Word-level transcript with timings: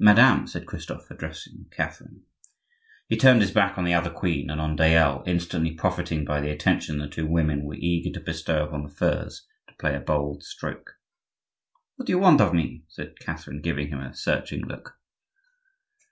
"Madame," 0.00 0.48
said 0.48 0.66
Christophe, 0.66 1.08
addressing 1.08 1.66
Catherine. 1.70 2.24
He 3.06 3.16
turned 3.16 3.42
his 3.42 3.52
back 3.52 3.78
on 3.78 3.84
the 3.84 3.94
other 3.94 4.10
queen 4.10 4.50
and 4.50 4.60
on 4.60 4.74
Dayelle, 4.76 5.22
instantly 5.24 5.70
profiting 5.72 6.24
by 6.24 6.40
the 6.40 6.50
attention 6.50 6.98
the 6.98 7.06
two 7.06 7.28
women 7.28 7.62
were 7.62 7.76
eager 7.76 8.10
to 8.18 8.24
bestow 8.26 8.64
upon 8.66 8.82
the 8.82 8.88
furs 8.90 9.46
to 9.68 9.74
play 9.78 9.94
a 9.94 10.00
bold 10.00 10.42
stroke. 10.42 10.94
"What 11.94 12.06
do 12.06 12.12
you 12.12 12.18
want 12.18 12.40
of 12.40 12.52
me?" 12.52 12.82
said 12.88 13.20
Catherine 13.20 13.60
giving 13.60 13.86
him 13.86 14.00
a 14.00 14.12
searching 14.16 14.66
look. 14.66 14.98